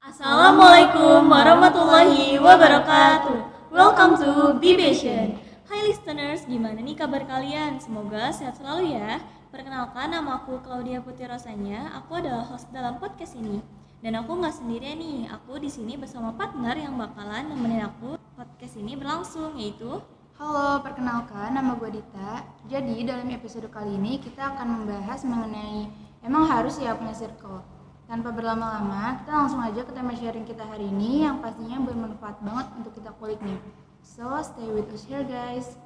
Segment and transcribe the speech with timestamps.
[0.00, 3.68] Assalamualaikum warahmatullahi wabarakatuh.
[3.68, 5.36] Welcome to Bibation.
[5.68, 7.76] Hai listeners, gimana nih kabar kalian?
[7.84, 9.20] Semoga sehat selalu ya.
[9.52, 11.92] Perkenalkan, nama aku Claudia Putih Rosanya.
[12.00, 13.60] Aku adalah host dalam podcast ini.
[14.00, 15.28] Dan aku nggak sendirian nih.
[15.36, 20.00] Aku di sini bersama partner yang bakalan nemenin aku podcast ini berlangsung, yaitu
[20.36, 22.44] Halo, perkenalkan nama gue Dita.
[22.68, 25.88] Jadi dalam episode kali ini kita akan membahas mengenai
[26.20, 27.64] emang harus ya punya circle.
[28.04, 32.68] Tanpa berlama-lama, kita langsung aja ke tema sharing kita hari ini yang pastinya bermanfaat banget
[32.76, 33.56] untuk kita kulik nih.
[34.04, 35.80] So, stay with us here guys.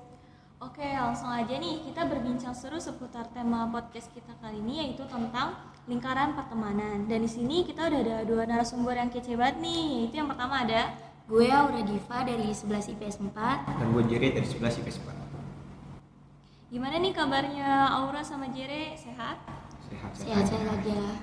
[0.59, 5.63] Oke, langsung aja nih kita berbincang seru seputar tema podcast kita kali ini yaitu tentang
[5.87, 7.07] lingkaran pertemanan.
[7.07, 9.87] Dan di sini kita udah ada dua narasumber yang kece banget nih.
[10.03, 10.91] Yaitu yang pertama ada
[11.31, 16.99] Gue Aura Diva dari 11 IPS 4 dan gue Jerry dari 11 IPS 4 gimana
[16.99, 19.39] nih kabarnya Aura sama Jere sehat?
[19.87, 21.23] sehat Sehat-sehat aja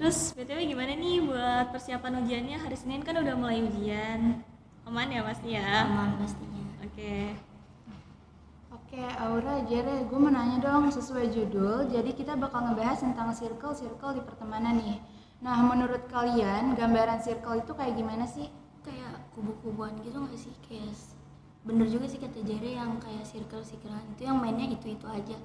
[0.00, 2.56] Terus BTW gimana nih buat persiapan ujiannya?
[2.56, 4.42] Hari Senin kan udah mulai ujian.
[4.88, 5.86] Aman ya pasti ya?
[5.86, 7.36] Aman pastinya Oke.
[8.74, 11.86] Oke, Aura, Jere, gue mau nanya dong sesuai judul.
[11.92, 14.98] Jadi kita bakal ngebahas tentang circle-circle di pertemanan nih.
[15.44, 18.50] Nah, menurut kalian gambaran circle itu kayak gimana sih?
[19.34, 20.54] Kubu-kubuan gitu gak sih?
[20.64, 20.94] Kayak
[21.64, 25.36] bener juga sih kata Jere yang kayak circle-circlean itu yang mainnya itu-itu aja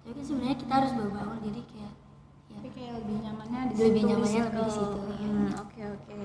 [0.00, 1.92] Tapi kan sebenarnya kita harus bawa jadi kayak
[2.48, 5.16] ya Tapi kayak lebih nyamannya di Lebih situ, nyamannya di lebih di situ ya.
[5.20, 6.20] Hmm, Oke oke.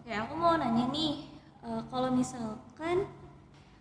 [0.00, 1.26] Oke aku mau nanya nih,
[1.66, 3.04] eh, kalau misalkan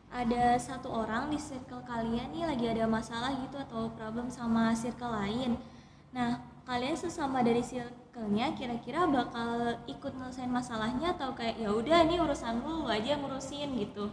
[0.10, 5.14] ada satu orang di circle kalian nih lagi ada masalah gitu atau problem sama circle
[5.14, 5.54] lain.
[6.10, 7.62] Nah kalian sesama dari
[8.10, 13.22] circle-nya kira-kira bakal ikut nyelesain masalahnya atau kayak ya udah ini urusan lu, lu aja
[13.22, 14.10] ngurusin gitu.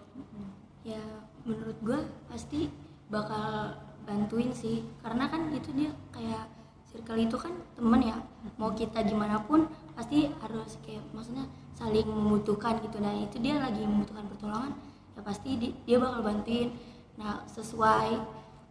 [0.84, 1.00] ya
[1.48, 2.68] menurut gue pasti
[3.08, 3.72] bakal
[4.04, 4.84] bantuin sih.
[5.00, 6.44] Karena kan itu dia kayak
[6.84, 8.20] circle itu kan temen ya.
[8.60, 9.64] Mau kita gimana pun
[9.96, 13.00] pasti harus kayak maksudnya saling membutuhkan gitu.
[13.00, 14.76] Nah itu dia lagi membutuhkan pertolongan
[15.16, 16.68] ya pasti di- dia bakal bantuin.
[17.16, 18.20] Nah sesuai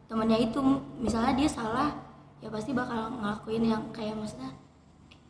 [0.05, 0.61] temennya itu
[1.01, 1.89] misalnya dia salah
[2.45, 4.53] ya pasti bakal ngelakuin yang kayak maksudnya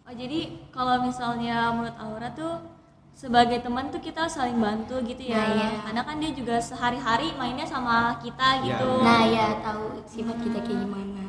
[0.05, 0.39] Oh jadi
[0.69, 2.61] kalau misalnya menurut Aura tuh
[3.15, 5.39] sebagai teman tuh kita saling bantu gitu ya.
[5.39, 5.69] Nah, iya.
[5.81, 8.65] Karena kan dia juga sehari-hari mainnya sama kita Iya.
[8.77, 8.89] gitu.
[9.01, 11.23] nah ya tahu sifat kita kayak gimana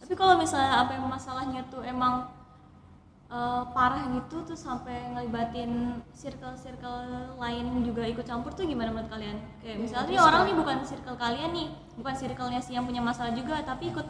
[0.00, 2.28] Tapi kalau misalnya apa yang masalahnya tuh emang
[3.28, 9.36] eh, parah gitu tuh sampai ngelibatin circle-circle lain juga ikut campur tuh gimana menurut kalian?
[9.58, 11.68] Kayak misalnya nih orang nih bukan circle kalian nih,
[11.98, 14.06] bukan circle-nya si yang punya masalah juga, tapi ikut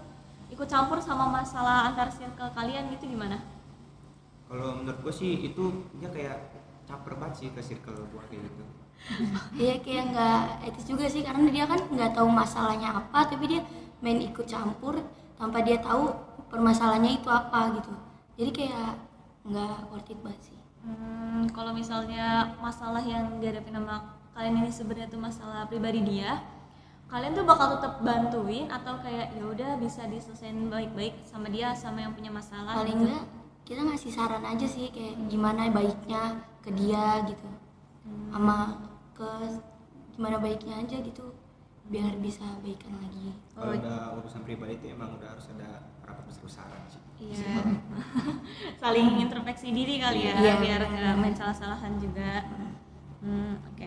[0.53, 3.41] ikut campur sama masalah antar circle kalian gitu gimana?
[4.55, 5.65] Kalau menurut gue sih itu
[5.99, 6.39] dia kayak
[6.87, 8.65] caper banget sih ke circle gue kayak gitu
[9.59, 13.61] Iya kayak nggak etis juga sih karena dia kan nggak tahu masalahnya apa tapi dia
[13.99, 15.03] main ikut campur
[15.35, 16.15] tanpa dia tahu
[16.47, 17.91] permasalahannya itu apa gitu
[18.39, 18.91] jadi kayak
[19.51, 20.55] nggak worth it banget sih
[20.85, 24.05] Hmm, kalau misalnya masalah yang dihadapi sama
[24.37, 26.45] kalian ini sebenarnya tuh masalah pribadi dia,
[27.09, 32.05] kalian tuh bakal tetap bantuin atau kayak ya udah bisa diselesain baik-baik sama dia sama
[32.05, 32.77] yang punya masalah.
[32.77, 33.17] paling gitu.
[33.65, 36.23] Kita ngasih saran aja sih kayak gimana baiknya
[36.61, 37.49] ke dia gitu
[38.29, 38.77] sama
[39.13, 39.29] ke
[40.13, 41.33] gimana baiknya aja gitu
[41.85, 43.63] biar bisa baikan lagi Oh.
[43.63, 47.63] kalau udah urusan pribadi itu emang udah harus ada rapat besar-besaran sih Iya.
[48.83, 52.43] Saling introspeksi diri kali ya, Iya, biar nggak main salah-salahan juga.
[53.23, 53.87] Hmm, oke.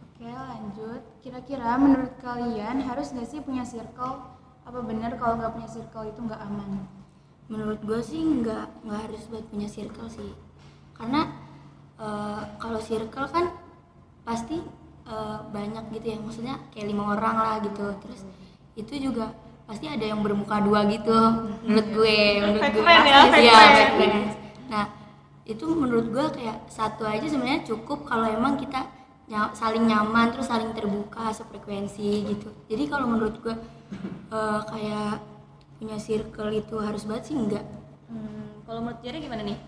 [0.00, 4.16] Oke lanjut, kira-kira menurut kalian harus nggak sih punya circle?
[4.64, 6.88] Apa benar kalau nggak punya circle itu nggak aman?
[7.48, 10.32] Menurut gue sih nggak nggak harus buat punya circle sih.
[10.96, 11.28] Karena
[12.00, 13.52] eh, kalau circle kan
[14.24, 14.60] pasti
[15.08, 16.18] eh, banyak gitu ya.
[16.20, 17.86] Maksudnya kayak lima orang lah gitu.
[18.04, 18.20] Terus
[18.78, 19.34] itu juga
[19.68, 21.12] pasti ada yang bermuka dua gitu
[21.60, 22.88] menurut gue menurut gue.
[22.88, 23.60] ya, pasti ya,
[24.00, 24.32] friends.
[24.72, 24.88] nah
[25.44, 28.88] itu menurut gue kayak satu aja sebenarnya cukup kalau emang kita
[29.52, 32.48] saling nyaman terus saling terbuka sefrekuensi gitu.
[32.64, 33.52] Jadi kalau menurut gue
[34.32, 35.20] eh, kayak
[35.78, 37.36] punya circle itu harus banget sih?
[37.38, 37.64] Enggak.
[38.10, 39.58] Hmm, kalau menurut Jerry gimana nih?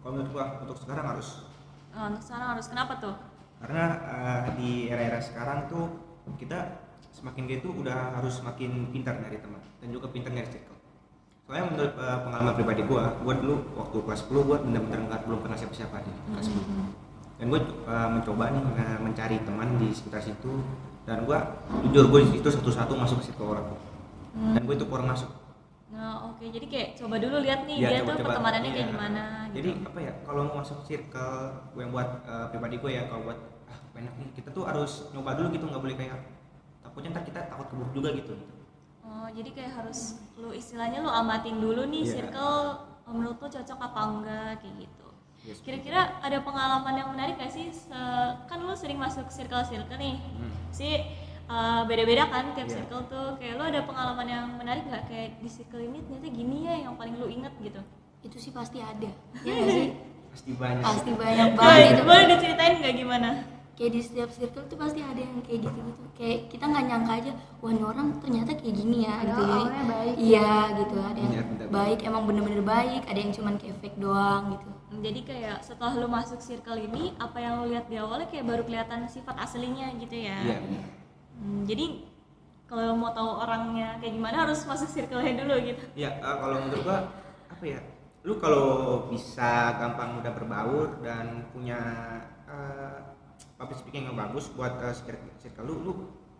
[0.00, 1.44] kalau menurut gua untuk sekarang harus.
[1.92, 2.66] Oh, untuk sekarang harus.
[2.72, 3.14] Kenapa tuh?
[3.60, 5.84] karena eh, di era-era sekarang tuh
[6.40, 6.80] kita
[7.12, 10.80] semakin gitu udah harus semakin pintar nyari teman dan juga pintar nyari circle.
[11.44, 15.40] Soalnya menurut eh, pengalaman pribadi gua gua dulu waktu kelas 10 gua benar-benar nggak belum
[15.44, 17.10] kenal siapa-siapa di kelas 10
[17.40, 18.62] dan gue mencoba nih
[19.00, 20.60] mencari teman di sekitar situ.
[21.08, 21.40] Dan gua
[21.88, 23.64] jujur gue itu satu-satu masuk ke situ orang
[24.32, 25.30] dan gue itu orang masuk
[25.90, 26.46] Nah, oke.
[26.46, 28.26] Jadi kayak coba dulu lihat nih Iya, dia tuh coba-coba.
[28.30, 28.92] pertemanannya kayak Iya.
[28.94, 29.88] gimana jadi gitu.
[29.90, 31.34] apa ya kalau mau masuk circle
[31.68, 34.92] gue yang buat eh, pribadi gue ya kalau buat ah enak nih kita tuh harus
[35.10, 36.18] nyoba dulu gitu nggak boleh kayak
[36.80, 38.34] takutnya ntar kita takut keburuk juga gitu
[39.02, 40.00] Oh, jadi kayak harus
[40.36, 42.12] lu istilahnya lu amatin dulu nih Iya.
[42.22, 42.58] circle
[43.02, 45.08] oh, menurut lu cocok apa enggak kayak gitu.
[45.42, 45.58] Yes.
[45.58, 47.66] Kira-kira ada pengalaman yang menarik gak sih?
[47.68, 47.90] Se-
[48.44, 50.22] kan lu sering masuk circle-circle nih.
[50.22, 50.52] Hmm.
[50.70, 51.02] Si
[51.50, 52.74] uh, beda-beda kan tiap Iya.
[52.78, 53.28] circle tuh.
[53.36, 56.94] Kayak lu ada pengalaman yang menarik nggak kayak di circle ini ternyata gini ya yang
[56.94, 57.82] paling lu inget gitu.
[58.20, 59.08] itu sih pasti ada
[59.48, 59.96] ya sih
[60.30, 60.84] Pasti banyak.
[60.84, 63.30] pasti banyak Boleh, banget itu boleh diceritain nggak gimana?
[63.72, 67.12] kayak di setiap circle tuh pasti ada yang kayak gitu gitu kayak kita nggak nyangka
[67.16, 70.14] aja wah ini orang ternyata kayak gini ya gitu awalnya baik.
[70.20, 74.42] iya gitu ada yang benar, baik emang bener-bener baik ada yang cuman kayak fake doang
[74.52, 74.68] gitu
[75.00, 78.62] Jadi kayak setelah lu masuk circle ini, apa yang lu lihat di awalnya kayak baru
[78.62, 80.38] kelihatan sifat aslinya gitu ya.
[80.44, 80.58] Iya.
[81.40, 82.04] Hmm, jadi
[82.68, 85.84] kalau mau tahu orangnya kayak gimana harus masuk circle-nya dulu gitu.
[85.96, 86.98] Ya, eh, kalau menurut gua
[87.50, 87.80] apa ya?
[88.22, 88.68] Lu kalau
[89.08, 91.80] bisa gampang mudah berbaur dan punya
[92.46, 92.98] eh,
[93.56, 95.92] public speaking yang bagus buat eh, circle circle lu, lu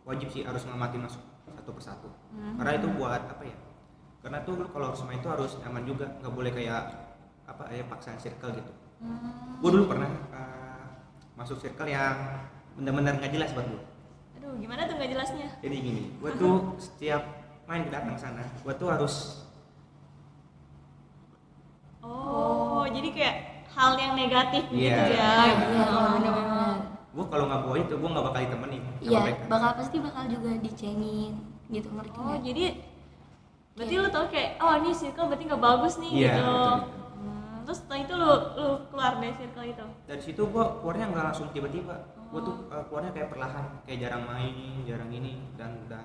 [0.06, 2.08] wajib sih harus ngamatin masuk satu persatu.
[2.31, 3.56] Karena itu buat apa ya?
[4.20, 6.82] Karena tuh lu kalau harus main itu harus nyaman juga, nggak boleh kayak
[7.49, 8.73] apa ya paksaan circle gitu.
[9.64, 10.85] Gua dulu pernah eh,
[11.35, 12.44] masuk circle yang
[12.79, 13.82] benar-benar nggak jelas buat gua.
[14.50, 15.49] Aduh, gimana tuh nggak jelasnya?
[15.62, 17.23] Jadi gini, gua tuh setiap
[17.70, 19.14] main datang sana, gua tuh harus
[22.02, 23.37] Oh, jadi kayak
[23.70, 25.06] hal yang negatif gitu Iya.
[25.06, 25.31] ya.
[25.47, 26.19] iya Oh.
[26.19, 26.75] bener-bener
[27.14, 31.32] gua kalau nggak bawa itu gua nggak bakal ditemenin iya bakal pasti bakal juga dicengin
[31.69, 32.64] gitu ngerti Oh, jadi
[33.76, 36.43] berarti lu tau kayak oh ini circle berarti nggak bagus nih Iya, gitu.
[36.43, 36.75] betul.
[37.14, 39.87] Hmm, terus setelah itu lu lu keluar dari circle itu.
[40.08, 41.94] dari situ gua keluarnya nggak langsung tiba-tiba
[42.31, 44.55] gua tuh uh, keluarnya kayak perlahan kayak jarang main
[44.85, 46.03] jarang ini dan udah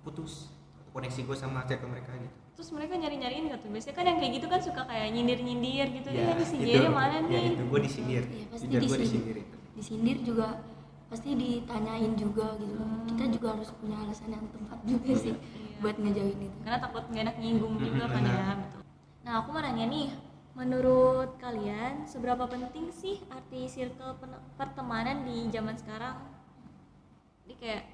[0.00, 0.48] putus
[0.90, 3.68] koneksi gua sama circle mereka gitu Terus mereka nyari-nyariin gak tuh?
[3.68, 6.08] Biasanya kan yang kayak gitu kan suka kayak nyindir-nyindir gitu.
[6.08, 6.70] Ya, Ya, ini si itu.
[6.70, 7.44] Jaya mana ya, nih?
[7.50, 9.02] itu gua disindir Iya, pasti jujur disindir.
[9.02, 10.46] disindir itu disindir juga
[11.04, 12.78] pasti ditanyain juga gitu
[13.10, 15.78] kita juga harus punya alasan yang tepat juga sih Iya.
[15.82, 18.80] buat ngejauhin itu karena takut gak enak nyinggung juga Mm-mm, kan ya betul.
[19.26, 20.06] Nah aku mau nanya nih,
[20.54, 24.14] menurut kalian seberapa penting sih arti circle
[24.54, 26.18] pertemanan di zaman sekarang?
[27.44, 27.84] Ini kayak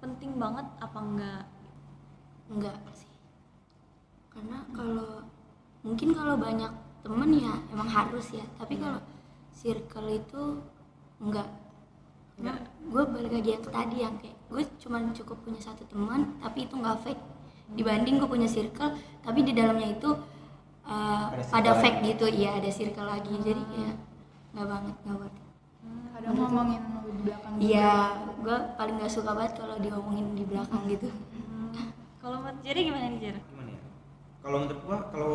[0.00, 1.44] penting banget apa enggak?
[2.48, 3.12] enggak sih
[4.32, 5.20] karena kalau
[5.84, 6.72] mungkin kalau banyak
[7.04, 9.00] temen ya emang harus ya tapi kalau
[9.52, 10.42] circle itu
[11.20, 11.48] enggak
[12.38, 12.70] Enggak.
[12.86, 16.74] gue balik lagi yang tadi yang kayak gue cuman cukup punya satu teman tapi itu
[16.78, 17.22] nggak fake
[17.74, 18.94] dibanding gue punya circle
[19.26, 20.10] tapi di dalamnya itu
[20.88, 22.08] uh, Ada circle fake lagi.
[22.10, 23.34] gitu iya ada circle lagi.
[23.44, 23.94] Jadi kayak
[24.56, 25.38] nggak banget nggak worth
[26.18, 26.82] kadang ngomongin
[27.14, 27.92] di belakang iya
[28.42, 31.08] gue paling nggak suka banget kalau diomongin di belakang gitu.
[31.08, 31.70] Hmm,
[32.18, 33.36] Kalau menurut Jerry gimana nih Jer?
[33.38, 33.82] gimana ya?
[34.42, 35.32] Kalau menurut gua kalau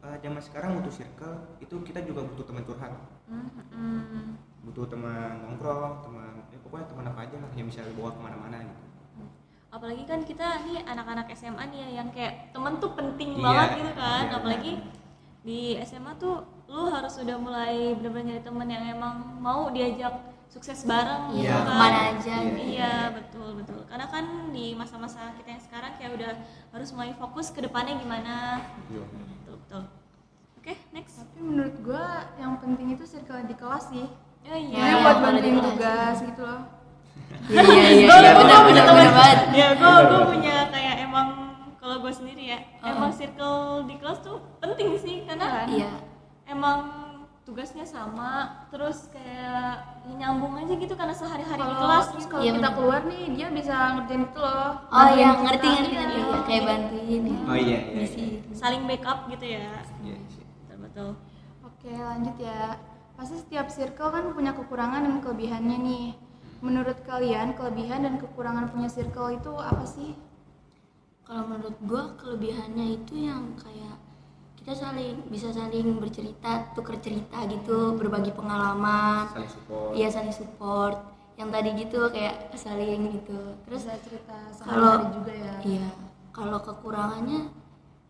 [0.00, 2.92] uh, zaman sekarang butuh circle itu kita juga butuh teman curhat.
[3.28, 4.26] Hmm, hmm.
[4.62, 8.56] butuh teman nongkrong teman ya pokoknya teman apa aja lah yang bisa dibawa ke mana-mana
[8.62, 8.82] gitu
[9.72, 13.68] apalagi kan kita nih anak-anak SMA nih ya yang kayak temen tuh penting Iya, banget
[13.80, 14.22] gitu kan.
[14.22, 14.36] iya.
[14.36, 14.72] apalagi
[15.42, 20.12] di SMA tuh lu harus sudah mulai benar-benar nyari temen yang emang mau diajak
[20.46, 21.64] sukses bareng gitu Iya, kan.
[21.64, 22.44] ke mana aja Iya.
[22.44, 22.60] gitu.
[22.68, 23.80] iya betul betul.
[23.88, 26.30] Karena kan di masa-masa kita yang sekarang kayak udah
[26.70, 28.60] harus mulai fokus ke depannya gimana.
[28.92, 29.02] Iya.
[29.08, 29.82] betul betul.
[30.60, 31.24] Oke next.
[31.24, 32.04] Tapi menurut gua
[32.36, 34.04] yang penting itu circle di kelas sih.
[34.44, 34.76] Oh iya.
[34.76, 36.60] Karena iya, buat kalau bantuin tugas gitu loh
[37.48, 39.38] iya iya iya iya benar punya benar banget.
[39.52, 41.28] Ya gue gue punya kayak emang
[41.76, 45.90] kalau gue sendiri ya emang circle di kelas tuh penting sih karena iya.
[46.44, 46.78] Emang
[47.42, 48.30] tugasnya sama
[48.70, 49.74] terus kayak
[50.06, 52.30] ya nyambung aja gitu karena sehari-hari di kelas terus gitu.
[52.30, 52.76] kalau Iya, kita bener.
[52.78, 54.70] keluar nih dia bisa ngerjain itu loh.
[54.86, 55.42] Oh iya kita.
[55.42, 55.98] ngerti ngerti Iya.
[55.98, 56.20] ngerti.
[56.22, 57.38] Ya kayak bantuin ya.
[57.42, 58.38] Oh iya iya, iya.
[58.54, 59.66] saling backup gitu ya.
[60.00, 60.44] Iya sih.
[60.46, 61.10] betul betul
[61.62, 62.78] Oke lanjut ya.
[63.12, 66.04] Pasti setiap circle kan punya kekurangan dan kelebihannya nih
[66.62, 70.14] Menurut kalian kelebihan dan kekurangan punya circle itu apa sih?
[71.22, 73.96] kalau menurut gua kelebihannya itu yang kayak
[74.58, 79.30] kita saling bisa saling bercerita tuker cerita gitu berbagi pengalaman.
[79.32, 79.90] Saling support.
[79.96, 80.96] Iya saling support.
[81.40, 83.38] Yang tadi gitu kayak saling gitu.
[83.64, 85.54] Terus Bisa cerita kalau sehari juga ya.
[85.64, 85.88] iya
[86.30, 87.48] kalau kekurangannya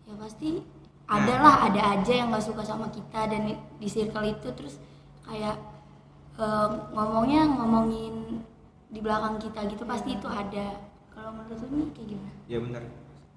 [0.04, 0.50] ya pasti
[1.02, 1.20] Nah.
[1.20, 4.48] ada lah ada aja yang nggak suka sama kita dan di, di circle itu.
[4.50, 4.80] Terus
[5.22, 5.60] kayak
[6.38, 8.44] eh, ngomongnya ngomongin
[8.92, 10.80] di belakang kita gitu pasti itu ada.
[11.12, 12.32] Kalau menurut lu nih kayak gimana?
[12.48, 12.82] Ya benar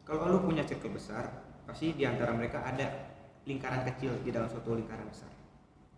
[0.06, 1.26] kalau lu punya circle besar
[1.66, 3.10] pasti di antara mereka ada
[3.50, 5.28] lingkaran kecil di dalam suatu lingkaran besar.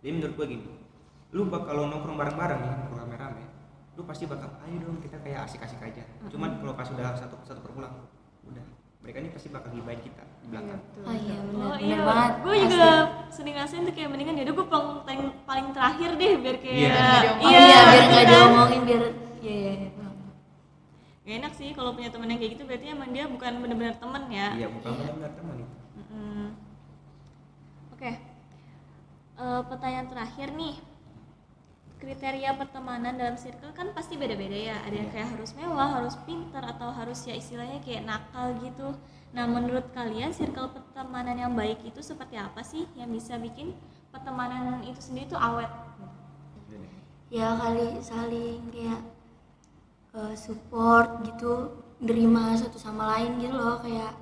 [0.00, 0.72] Jadi menurut gua gini
[1.28, 3.44] lu bakal nongkrong bareng-bareng nih nongkrong rame-rame
[4.00, 6.02] lu pasti bakal ayo dong kita kayak asik-asik aja.
[6.32, 7.92] Cuman kalau pas udah satu satu perpulang
[8.48, 8.64] udah
[9.08, 10.80] mereka ini pasti bakal gibain kita di Iya, belakang.
[11.00, 12.32] oh iya benar oh iya banget.
[12.44, 12.90] gue juga
[13.32, 17.08] sering ngerasain tuh kayak mendingan ya gue paling, paling terakhir deh biar kayak Iya.
[17.40, 18.28] oh iya biar nggak kan?
[18.28, 19.02] diomongin biar
[19.40, 19.90] iya iya iya.
[21.24, 24.22] Gak enak sih kalau punya temen yang kayak gitu berarti emang dia bukan benar-benar temen
[24.28, 24.48] ya?
[24.54, 26.46] Iya bukan benar teman itu Mm-mm.
[27.90, 28.12] Oke,
[29.38, 30.76] Eh, pertanyaan terakhir nih,
[31.98, 34.76] kriteria pertemanan dalam circle kan pasti beda-beda ya.
[34.86, 38.94] Ada yang kayak harus mewah, harus pintar, atau harus ya istilahnya kayak nakal gitu.
[39.34, 43.76] Nah, menurut kalian circle pertemanan yang baik itu seperti apa sih yang bisa bikin
[44.08, 45.68] pertemanan itu sendiri tuh awet?
[47.28, 49.04] ya kali saling kayak
[50.16, 54.16] eh, support gitu nerima satu sama lain gitu loh kayak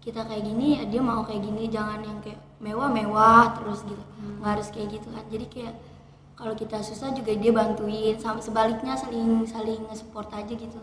[0.00, 4.00] kita kayak gini ya dia mau kayak gini jangan yang kayak mewah-mewah terus gitu
[4.40, 5.74] nggak harus kayak gitu kan jadi kayak
[6.36, 10.76] kalau kita susah juga dia bantuin sama sebaliknya saling saling support aja gitu.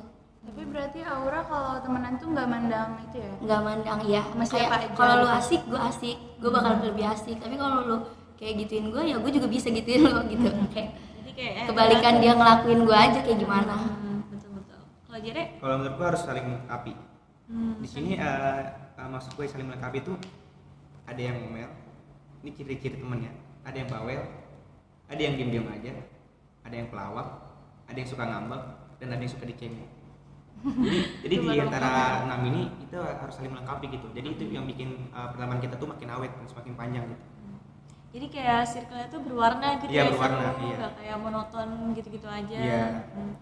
[0.43, 3.31] Tapi berarti Aura kalau temenan tuh nggak mandang itu ya?
[3.39, 6.17] nggak mandang ya siapa kayak kalau lu asik gue asik.
[6.41, 7.37] Gue bakal lebih asik.
[7.37, 7.97] Tapi kalau lu
[8.35, 10.49] kayak gituin gue ya gue juga bisa gituin lo gitu.
[10.73, 10.89] Kayak
[11.21, 13.75] Jadi kayak eh, kebalikan dia ngelakuin gue aja kayak gimana.
[13.77, 14.81] Hmm, betul-betul.
[15.05, 16.93] Kalau Jere, kalau menurut gua harus saling melengkapi.
[17.45, 18.61] Hmm, di sini eh,
[18.97, 20.13] eh, maksud gue saling melengkapi itu
[21.05, 21.69] ada yang ngomel
[22.41, 23.31] ini ciri-ciri temennya.
[23.63, 24.42] Ada yang bawel
[25.09, 25.91] ada yang diem-diem aja
[26.63, 27.27] ada yang pelawak
[27.89, 28.61] ada yang suka ngambek
[28.99, 29.87] dan ada yang suka dicengin
[30.63, 35.11] jadi, jadi di antara enam ini itu harus saling melengkapi gitu jadi itu yang bikin
[35.11, 37.23] eh, pertemanan kita tuh makin awet dan semakin panjang gitu
[38.13, 40.75] Jadi kayak circle-nya tuh berwarna gitu Iya, ya, berwarna, iya.
[40.77, 42.59] nggak kayak monoton gitu-gitu aja.
[42.61, 42.85] Iya.
[43.09, 43.33] Hmm.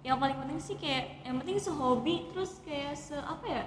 [0.00, 3.64] Yang paling penting sih kayak yang penting sehobi terus kayak se apa ya?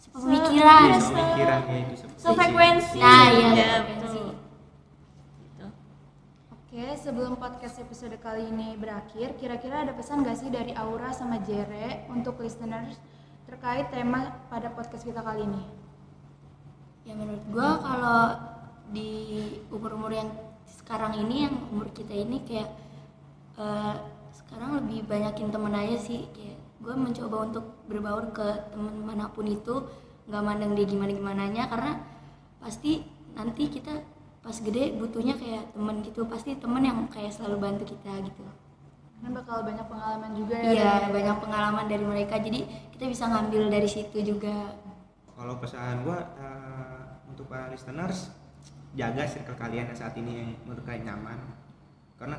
[0.00, 0.80] Sepemikiran.
[0.88, 2.98] iya, se, pemikiran kayak itu seperti sefrekuensi.
[3.04, 3.68] Nah, iya, Ya.
[6.78, 11.42] Oke, sebelum podcast episode kali ini berakhir, kira-kira ada pesan gak sih dari Aura sama
[11.42, 12.94] Jere untuk listeners
[13.50, 15.58] terkait tema pada podcast kita kali ini?
[17.02, 18.20] ya menurut gua kalau
[18.94, 19.10] di
[19.74, 20.30] umur-umur yang
[20.70, 22.70] sekarang ini yang umur kita ini kayak
[23.58, 23.94] eh,
[24.38, 29.50] sekarang lebih banyakin temen aja sih kayak gue mencoba untuk berbaur ke teman mana pun
[29.50, 29.82] itu
[30.30, 31.98] nggak mandang dia gimana gimananya karena
[32.62, 33.02] pasti
[33.34, 36.20] nanti kita pas gede butuhnya kayak temen gitu.
[36.26, 38.44] Pasti temen yang kayak selalu bantu kita gitu.
[39.18, 40.70] Karena bakal banyak pengalaman juga ya.
[40.72, 42.34] iya dari- banyak pengalaman dari mereka.
[42.38, 42.60] Jadi
[42.94, 44.78] kita bisa ngambil dari situ juga.
[45.34, 48.30] Kalau pesan gua eh, untuk para listeners
[48.96, 51.38] jaga circle kalian yang saat ini yang menurut kalian nyaman.
[52.18, 52.38] Karena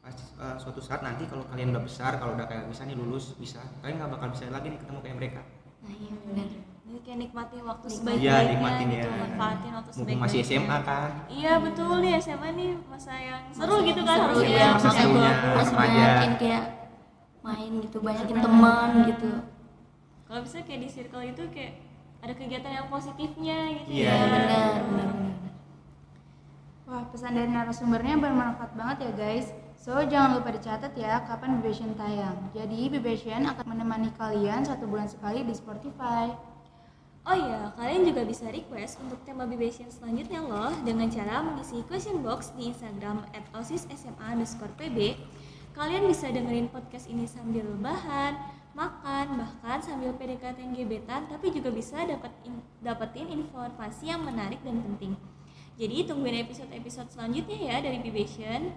[0.00, 3.60] pasti eh, suatu saat nanti kalau kalian udah besar kalau udah kayak misalnya lulus bisa.
[3.84, 5.40] Kalian nggak bakal bisa lagi nih ketemu kayak mereka.
[5.84, 6.48] Nah iya benar
[6.88, 9.16] Jadi kayak nikmatin waktu sebaik-baiknya Iya, nikmatin gitu, ya.
[9.20, 10.24] manfaatin waktu sebaik-baiknya.
[10.24, 14.24] masih SMA kan Iya betul nih SMA nih masa yang seru Masa gitu kan seru,
[14.24, 14.68] harusnya iya, ya.
[14.72, 15.32] masa serunya.
[15.52, 16.62] harus banyakin kayak
[17.38, 19.30] main gitu banyakin teman gitu
[20.24, 21.72] Kalau bisa kayak di circle itu kayak
[22.18, 24.12] ada kegiatan yang positifnya gitu Iya, ya.
[24.16, 24.24] iya.
[24.24, 24.42] benar
[24.82, 25.36] benar benar
[26.84, 29.46] Wah, pesan dari narasumbernya bermanfaat banget ya guys.
[29.76, 32.48] So, jangan lupa dicatat ya kapan Bibation tayang.
[32.50, 36.32] Jadi, Bibation akan menemani kalian satu bulan sekali di Spotify.
[37.28, 42.24] Oh iya, kalian juga bisa request untuk tema Bibation selanjutnya loh dengan cara mengisi question
[42.24, 43.44] box di Instagram at
[44.80, 45.12] pb.
[45.76, 48.32] Kalian bisa dengerin podcast ini sambil bahan,
[48.72, 54.64] makan, bahkan sambil PDKT yang gebetan, tapi juga bisa dapat in- dapetin informasi yang menarik
[54.64, 55.12] dan penting.
[55.76, 58.72] Jadi tungguin episode-episode selanjutnya ya dari Bibation.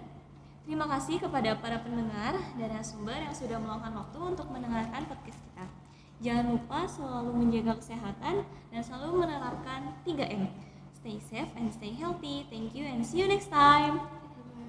[0.68, 5.81] Terima kasih kepada para pendengar dan narasumber yang sudah meluangkan waktu untuk mendengarkan podcast kita.
[6.22, 10.54] Jangan lupa selalu menjaga kesehatan dan selalu menerapkan 3M.
[10.94, 12.46] Stay safe and stay healthy.
[12.46, 13.98] Thank you and see you next time.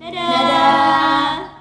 [0.01, 0.17] Dadah.
[0.17, 1.52] dadah